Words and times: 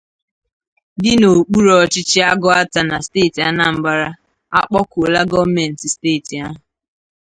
dị 1.01 1.11
n'okpuru 1.19 1.69
ọchịchị 1.81 2.19
Agụata 2.31 2.79
na 2.89 2.97
steeti 3.05 3.39
Anambra 3.49 4.07
akpọkuola 4.59 5.19
gọọmenti 5.31 5.85
steeti 5.93 6.35
ahụ 6.45 6.57